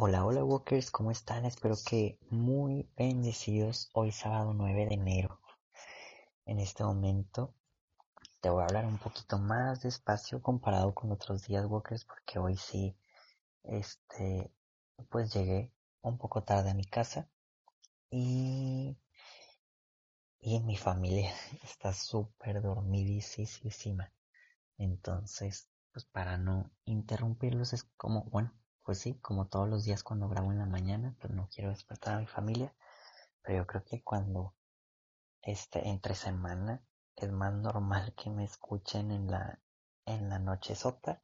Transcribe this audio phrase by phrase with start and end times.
[0.00, 1.44] Hola, hola Walkers, ¿cómo están?
[1.44, 5.40] Espero que muy bendecidos hoy sábado 9 de enero.
[6.46, 7.52] En este momento
[8.40, 12.56] te voy a hablar un poquito más despacio comparado con otros días Walkers porque hoy
[12.56, 12.96] sí,
[13.64, 14.52] este,
[15.08, 17.28] pues llegué un poco tarde a mi casa
[18.08, 18.96] y,
[20.38, 21.34] y mi familia
[21.64, 24.12] está súper dormidísima.
[24.76, 28.52] Entonces, pues para no interrumpirlos es como, bueno,
[28.88, 32.14] pues sí, como todos los días cuando grabo en la mañana, pues no quiero despertar
[32.14, 32.74] a mi familia,
[33.42, 34.54] pero yo creo que cuando
[35.42, 36.82] este entre semana
[37.14, 39.60] es más normal que me escuchen en la
[40.06, 41.22] en la noche sota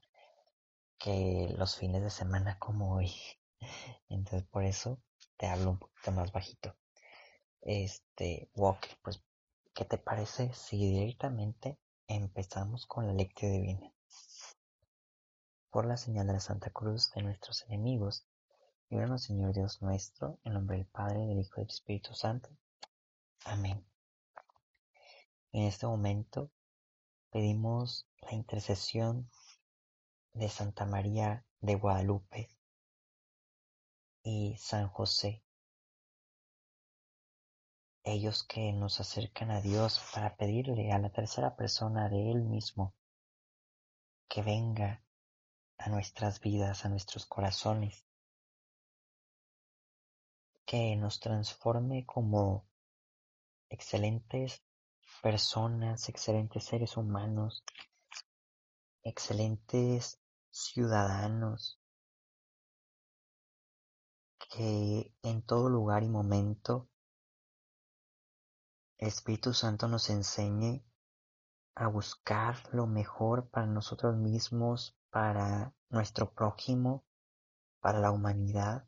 [0.98, 3.11] que los fines de semana como hoy.
[4.10, 5.00] Entonces por eso
[5.38, 6.77] te hablo un poquito más bajito.
[7.62, 9.25] Este, Walker, pues,
[9.72, 13.94] ¿qué te parece si directamente empezamos con la lectura divina?
[15.75, 18.25] Por la señal de la Santa Cruz de nuestros enemigos,
[18.91, 22.48] líbranos Señor Dios nuestro, en nombre del Padre, del Hijo y del Espíritu Santo.
[23.44, 23.84] Amén.
[25.50, 26.53] En este momento
[27.33, 29.28] pedimos la intercesión
[30.33, 32.48] de Santa María de Guadalupe
[34.22, 35.42] y San José,
[38.05, 42.94] ellos que nos acercan a Dios para pedirle a la tercera persona de Él mismo
[44.28, 45.03] que venga
[45.84, 48.06] a nuestras vidas, a nuestros corazones,
[50.64, 52.66] que nos transforme como
[53.68, 54.64] excelentes
[55.22, 57.64] personas, excelentes seres humanos,
[59.03, 60.19] excelentes
[60.50, 61.78] ciudadanos,
[64.38, 66.88] que en todo lugar y momento
[68.97, 70.82] el Espíritu Santo nos enseñe
[71.75, 77.04] a buscar lo mejor para nosotros mismos, para nuestro prójimo,
[77.78, 78.84] para la humanidad.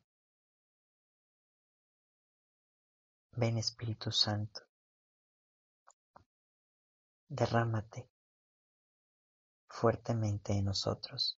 [3.31, 4.63] Ven Espíritu Santo,
[7.29, 8.11] derrámate
[9.69, 11.39] fuertemente en nosotros.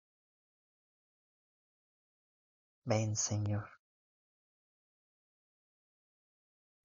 [2.85, 3.69] Ven Señor,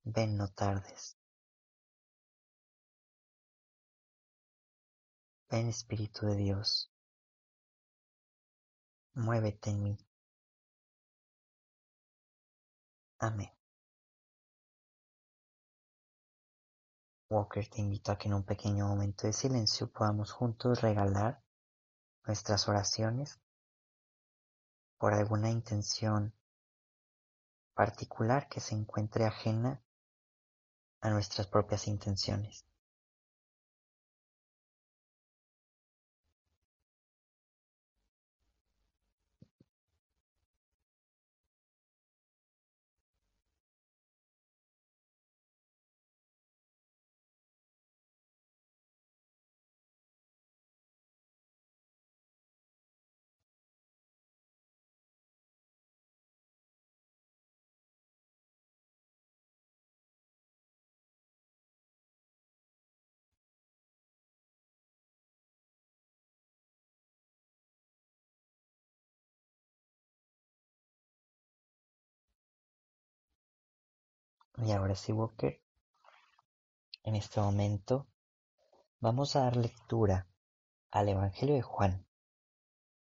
[0.05, 1.19] ven no tardes.
[5.51, 6.90] Ven Espíritu de Dios.
[9.13, 9.97] Muévete en mí.
[13.19, 13.51] Amén.
[17.29, 21.41] Walker te invito a que en un pequeño momento de silencio podamos juntos regalar
[22.25, 23.39] nuestras oraciones
[24.97, 26.33] por alguna intención
[27.73, 29.81] particular que se encuentre ajena
[31.01, 32.65] a nuestras propias intenciones.
[74.63, 75.59] Y ahora sí, Walker,
[77.01, 78.07] en este momento
[78.99, 80.27] vamos a dar lectura
[80.91, 82.05] al Evangelio de Juan,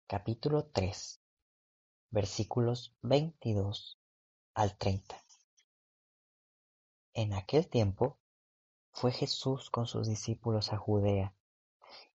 [0.06, 1.21] capítulo 3,
[2.09, 4.01] versículos 22
[4.54, 5.22] al 30.
[7.12, 8.18] En aquel tiempo
[8.92, 11.34] fue Jesús con sus discípulos a Judea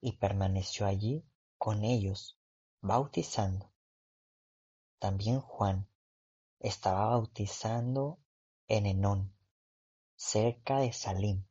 [0.01, 1.23] y permaneció allí
[1.59, 2.39] con ellos,
[2.81, 3.71] bautizando.
[4.97, 5.87] También Juan
[6.59, 8.17] estaba bautizando
[8.67, 9.35] en Enón
[10.15, 11.45] cerca de Salim,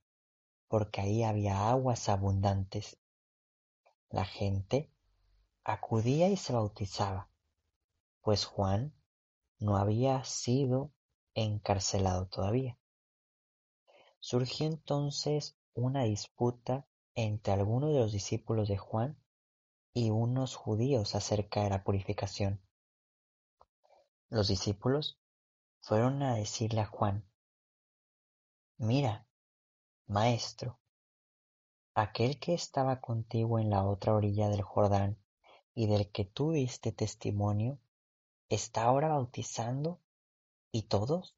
[0.69, 2.99] porque ahí había aguas abundantes.
[4.11, 4.91] La gente
[5.65, 7.31] acudía y se bautizaba,
[8.23, 8.95] pues Juan
[9.59, 10.93] no había sido
[11.35, 12.79] encarcelado todavía.
[14.21, 19.19] Surgió entonces una disputa entre algunos de los discípulos de Juan
[19.93, 22.61] y unos judíos acerca de la purificación.
[24.31, 25.21] los discípulos
[25.85, 27.29] fueron a decirle a Juan,
[28.79, 29.27] Mira,
[30.07, 30.81] maestro,
[31.95, 35.19] aquel que estaba contigo en la otra orilla del Jordán
[35.75, 37.79] y del que tú diste testimonio,
[38.49, 40.01] está ahora bautizando
[40.73, 41.37] y todos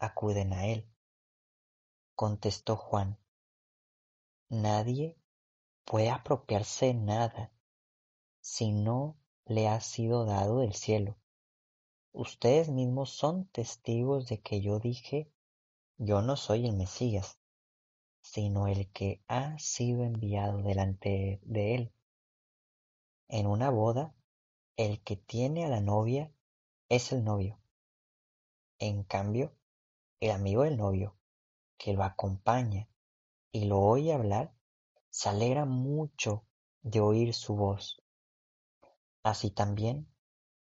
[0.00, 0.90] acuden a él.
[2.16, 3.20] Contestó Juan,
[4.48, 5.16] nadie
[5.84, 7.52] puede apropiarse nada
[8.40, 11.19] si no le ha sido dado del cielo.
[12.12, 15.30] Ustedes mismos son testigos de que yo dije,
[15.96, 17.38] yo no soy el Mesías,
[18.20, 21.92] sino el que ha sido enviado delante de él.
[23.28, 24.12] En una boda,
[24.76, 26.32] el que tiene a la novia
[26.88, 27.60] es el novio.
[28.80, 29.54] En cambio,
[30.18, 31.16] el amigo del novio,
[31.78, 32.88] que lo acompaña
[33.52, 34.52] y lo oye hablar,
[35.10, 36.44] se alegra mucho
[36.82, 38.02] de oír su voz.
[39.22, 40.08] Así también,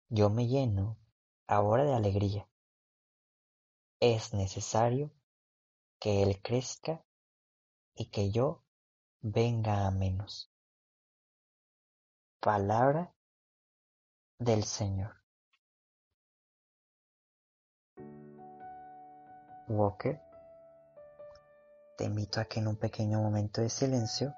[0.09, 0.97] yo me lleno
[1.47, 2.47] ahora de alegría.
[3.99, 5.11] Es necesario
[5.99, 7.03] que Él crezca
[7.95, 8.63] y que yo
[9.21, 10.51] venga a menos.
[12.39, 13.15] Palabra
[14.37, 15.15] del Señor.
[19.69, 20.21] Walker,
[21.97, 24.33] te invito a que en un pequeño momento de silencio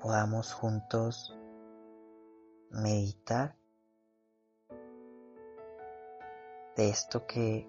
[0.00, 1.34] podamos juntos
[2.70, 3.57] meditar
[6.78, 7.68] de esto que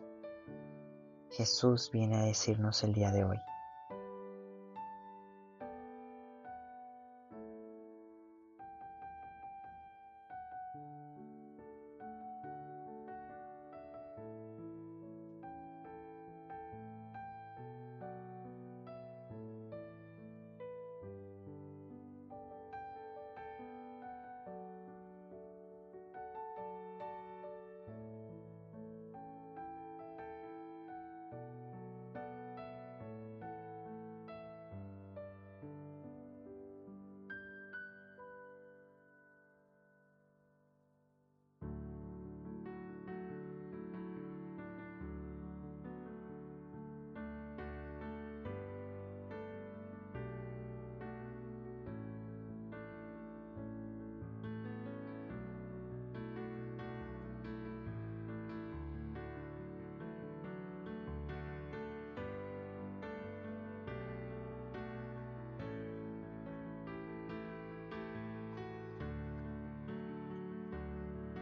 [1.31, 3.39] Jesús viene a decirnos el día de hoy.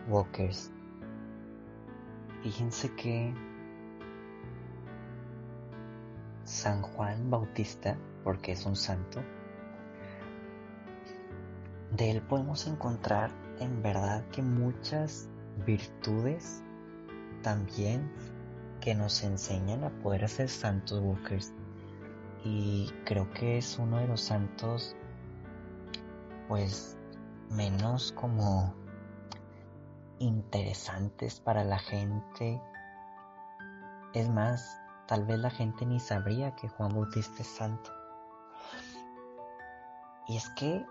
[0.07, 0.71] Walkers.
[2.43, 3.33] Fíjense que
[6.43, 9.21] San Juan Bautista, porque es un santo,
[11.91, 15.29] de él podemos encontrar en verdad que muchas
[15.65, 16.63] virtudes
[17.41, 18.11] también
[18.81, 21.53] que nos enseñan a poder ser santos walkers
[22.43, 24.95] y creo que es uno de los santos
[26.47, 26.97] pues
[27.49, 28.73] menos como
[30.19, 32.61] interesantes para la gente.
[34.13, 37.91] Es más, tal vez la gente ni sabría que Juan Bautista es santo.
[40.27, 40.85] Y es que,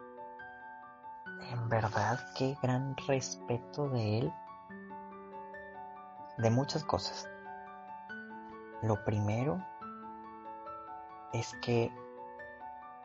[1.51, 4.33] en verdad, qué gran respeto de él,
[6.39, 7.29] de muchas cosas.
[8.83, 9.63] Lo primero
[11.33, 11.93] es que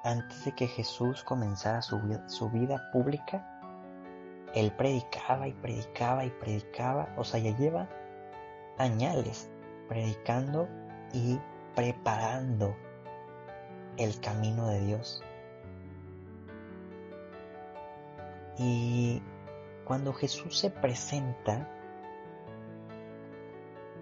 [0.04, 3.51] antes de que Jesús comenzara su, su vida pública,
[4.54, 7.90] él predicaba y predicaba y predicaba, o sea, ya lleva
[8.78, 9.50] añales
[9.88, 10.68] predicando
[11.14, 11.40] y
[11.76, 12.76] preparando
[13.98, 15.24] el camino de Dios.
[18.58, 19.22] Y
[19.86, 21.68] cuando Jesús se presenta,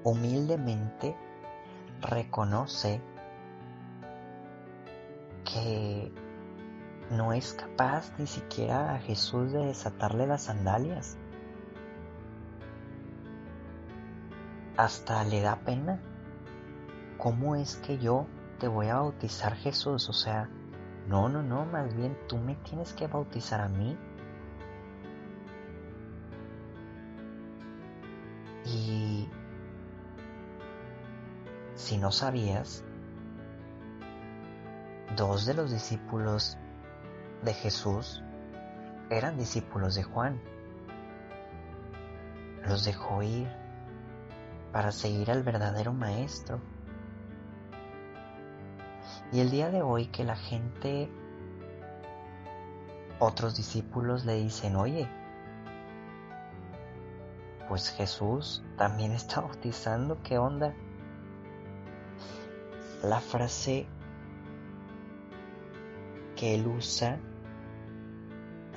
[0.04, 1.16] humildemente
[2.02, 3.02] reconoce
[5.44, 6.12] que
[7.12, 11.18] no es capaz ni siquiera a Jesús de desatarle las sandalias.
[14.78, 16.00] Hasta le da pena.
[17.18, 18.28] ¿Cómo es que yo
[18.60, 20.08] te voy a bautizar Jesús?
[20.08, 20.50] O sea,
[21.08, 23.98] no, no, no, más bien tú me tienes que bautizar a mí.
[28.66, 29.28] Y
[31.74, 32.84] si no sabías,
[35.18, 36.58] dos de los discípulos
[37.44, 38.24] de Jesús
[39.10, 40.42] eran discípulos de Juan.
[42.68, 43.48] Los dejó ir
[44.72, 46.60] para seguir al verdadero maestro.
[49.32, 51.10] Y el día de hoy que la gente,
[53.20, 55.08] otros discípulos le dicen, oye,
[57.68, 60.74] pues Jesús también está bautizando, ¿qué onda?
[63.04, 63.88] La frase
[66.36, 67.20] que él usa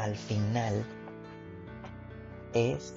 [0.03, 0.85] al final
[2.55, 2.97] es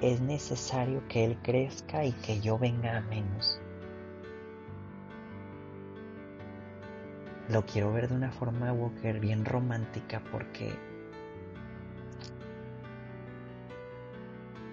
[0.00, 3.60] es necesario que él crezca y que yo venga a menos.
[7.48, 10.74] Lo quiero ver de una forma Walker bien romántica porque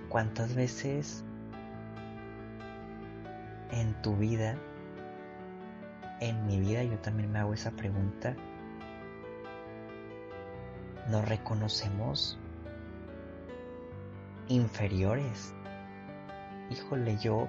[0.10, 1.24] ¿cuántas veces
[3.72, 4.56] en tu vida,
[6.22, 8.36] en mi vida, yo también me hago esa pregunta?
[11.10, 12.38] Nos reconocemos
[14.48, 15.54] inferiores.
[16.70, 17.48] Híjole, yo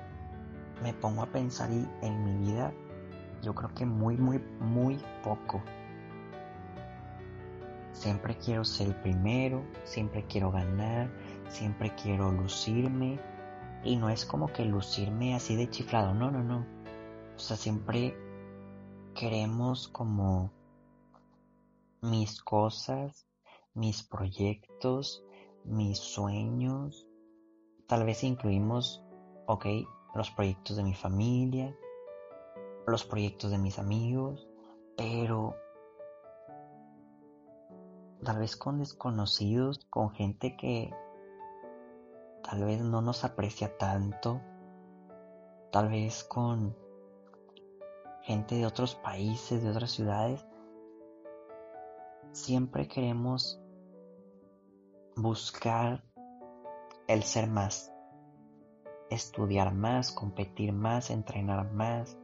[0.82, 2.72] me pongo a pensar y en mi vida
[3.42, 5.62] yo creo que muy, muy, muy poco.
[7.92, 11.08] Siempre quiero ser el primero, siempre quiero ganar,
[11.48, 13.20] siempre quiero lucirme.
[13.84, 16.66] Y no es como que lucirme así de chiflado, no, no, no.
[17.36, 18.16] O sea, siempre
[19.14, 20.50] queremos como
[22.00, 23.26] mis cosas,
[23.74, 25.24] mis proyectos,
[25.64, 27.08] mis sueños.
[27.86, 29.04] Tal vez incluimos,
[29.46, 29.66] ok,
[30.14, 31.76] los proyectos de mi familia,
[32.86, 34.48] los proyectos de mis amigos,
[34.96, 35.56] pero
[38.24, 40.94] tal vez con desconocidos, con gente que
[42.42, 44.40] tal vez no nos aprecia tanto,
[45.72, 46.76] tal vez con
[48.22, 50.46] gente de otros países, de otras ciudades,
[52.32, 53.60] siempre queremos
[55.16, 56.02] buscar
[57.06, 57.92] el ser más,
[59.10, 62.18] estudiar más, competir más, entrenar más.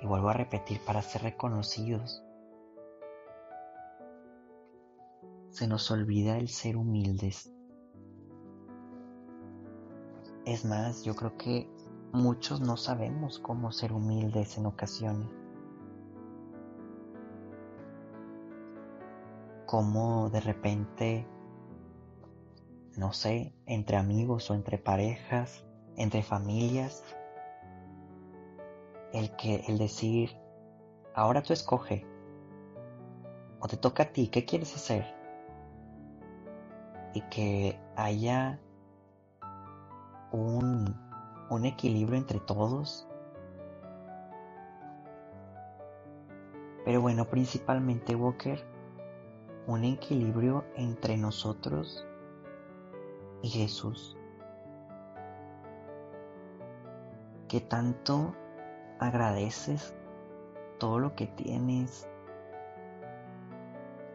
[0.00, 2.22] Y vuelvo a repetir, para ser reconocidos.
[5.50, 7.52] Se nos olvida el ser humildes.
[10.44, 11.68] Es más, yo creo que
[12.12, 15.37] muchos no sabemos cómo ser humildes en ocasiones.
[19.68, 21.26] Como de repente,
[22.96, 25.62] no sé, entre amigos o entre parejas,
[25.96, 27.04] entre familias,
[29.12, 30.30] el que el decir,
[31.14, 32.06] ahora tú escoge,
[33.60, 35.14] o te toca a ti, ¿qué quieres hacer?
[37.12, 38.58] Y que haya
[40.32, 40.96] un,
[41.50, 43.06] un equilibrio entre todos.
[46.86, 48.77] Pero bueno, principalmente Walker,
[49.68, 52.06] un equilibrio entre nosotros
[53.42, 54.16] y Jesús.
[57.48, 58.34] Que tanto
[58.98, 59.94] agradeces
[60.78, 62.08] todo lo que tienes,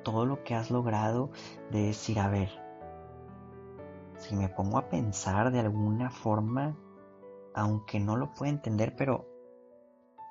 [0.02, 1.30] todo lo que has logrado
[1.70, 2.50] de decir, a ver,
[4.18, 6.76] si me pongo a pensar de alguna forma,
[7.54, 9.28] aunque no lo pueda entender, pero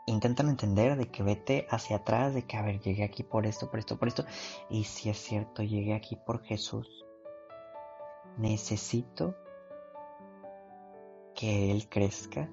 [0.06, 3.70] intentan entender de que vete hacia atrás, de que, a ver, llegué aquí por esto,
[3.70, 4.24] por esto, por esto.
[4.68, 7.04] Y si es cierto, llegué aquí por Jesús.
[8.36, 9.36] Necesito
[11.34, 12.50] que Él crezca.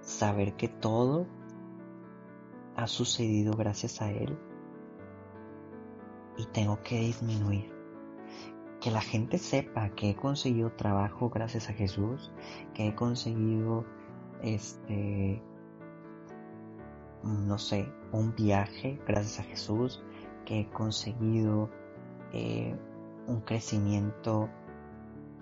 [0.00, 1.26] Saber que todo
[2.76, 4.38] ha sucedido gracias a Él.
[6.36, 7.72] Y tengo que disminuir.
[8.80, 12.32] Que la gente sepa que he conseguido trabajo gracias a Jesús,
[12.74, 13.84] que he conseguido
[14.42, 15.42] este,
[17.22, 20.02] no sé, un viaje gracias a Jesús,
[20.44, 21.70] que he conseguido
[22.32, 22.74] eh,
[23.26, 24.48] un crecimiento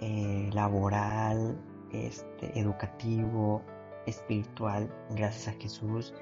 [0.00, 1.58] eh, laboral,
[1.92, 3.62] este, educativo,
[4.06, 6.14] espiritual, gracias a Jesús,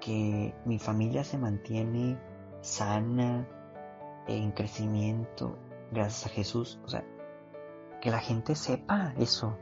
[0.00, 2.18] que mi familia se mantiene
[2.60, 3.48] sana,
[4.26, 5.56] en crecimiento,
[5.92, 6.80] gracias a Jesús.
[6.84, 7.04] O sea,
[8.00, 9.56] que la gente sepa eso,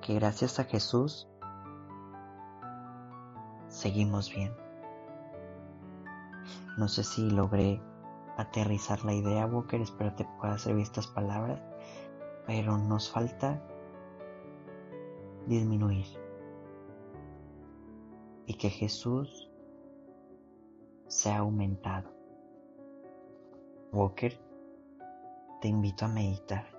[0.00, 1.28] que gracias a Jesús
[3.74, 4.52] seguimos bien.
[6.78, 7.80] No sé si logré
[8.36, 11.60] aterrizar la idea, Walker, espero te pueda servir estas palabras,
[12.46, 13.60] pero nos falta
[15.46, 16.06] disminuir
[18.46, 19.50] y que Jesús
[21.08, 22.10] sea aumentado.
[23.92, 24.38] Walker,
[25.60, 26.73] te invito a meditar.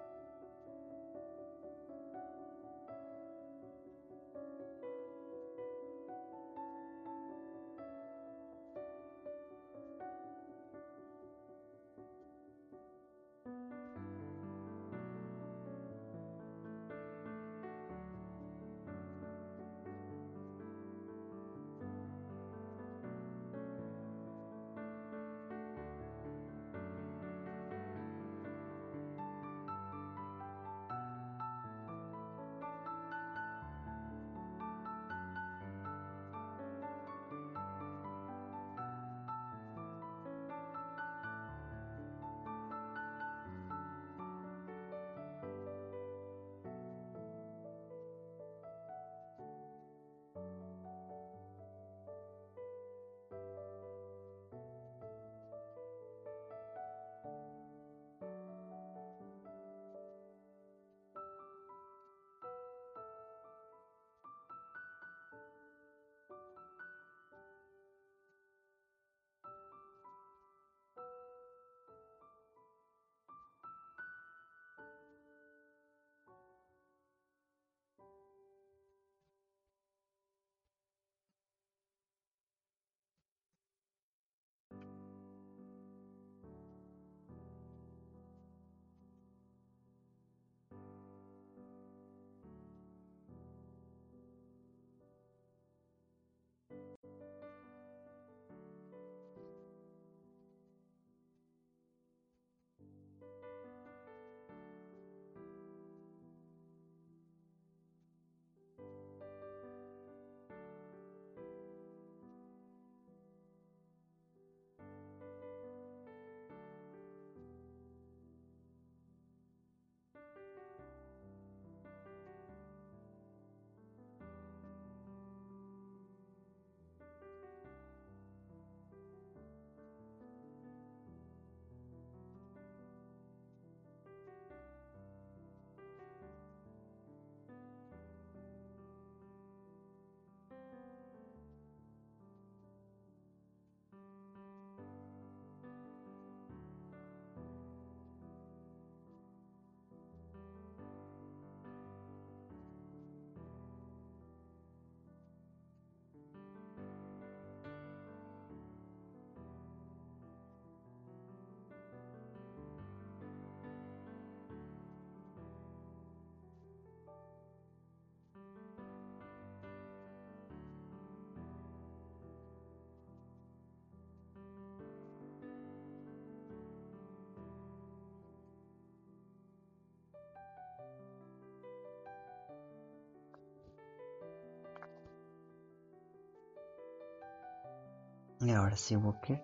[188.41, 189.43] Y ahora sí, Walker.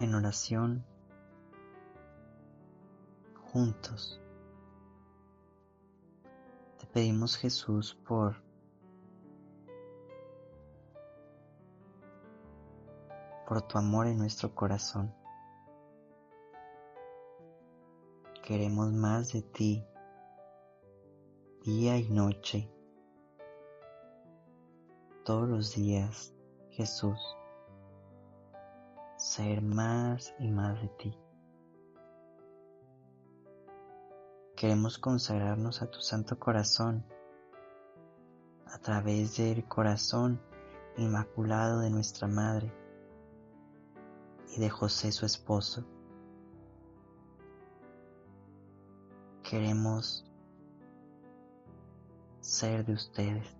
[0.00, 0.84] En oración,
[3.52, 4.20] juntos.
[6.78, 8.42] Te pedimos Jesús por
[13.50, 15.12] por tu amor en nuestro corazón.
[18.44, 19.84] Queremos más de ti,
[21.64, 22.70] día y noche,
[25.30, 26.34] todos los días,
[26.70, 27.20] Jesús,
[29.16, 31.18] ser más y más de ti.
[34.56, 37.06] Queremos consagrarnos a tu santo corazón
[38.66, 40.42] a través del corazón
[40.96, 42.74] inmaculado de nuestra Madre
[44.56, 45.84] y de José su esposo.
[49.44, 50.28] Queremos
[52.40, 53.59] ser de ustedes.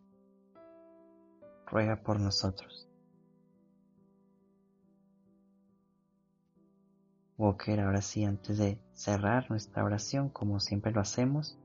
[1.71, 2.87] ruega por nosotros.
[7.37, 11.57] Walker, ahora sí, antes de cerrar nuestra oración, como siempre lo hacemos,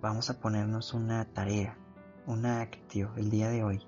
[0.00, 1.76] vamos a ponernos una tarea,
[2.26, 3.86] una actio el día de hoy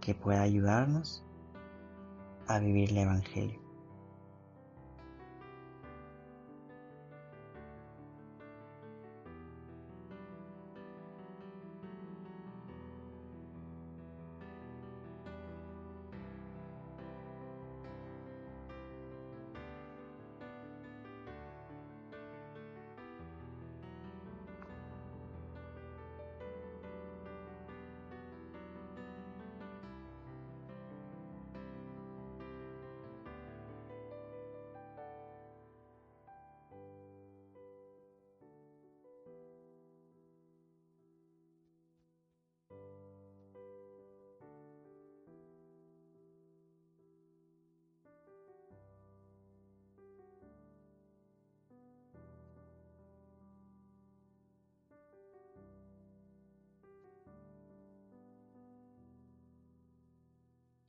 [0.00, 1.24] que pueda ayudarnos
[2.48, 3.67] a vivir el Evangelio.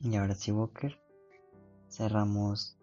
[0.02, 1.00] Y ahora sí, Walker,
[1.90, 2.78] cerramos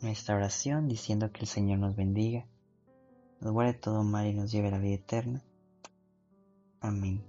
[0.00, 2.46] nuestra oración diciendo que el Señor nos bendiga,
[3.40, 5.42] nos guarde todo mal y nos lleve a la vida eterna.
[6.80, 7.24] Amén.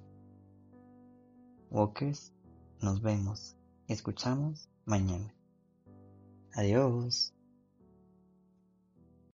[1.72, 2.34] Walkers,
[2.82, 3.56] nos vemos
[3.88, 5.34] escuchamos mañana.
[6.54, 7.35] Adiós.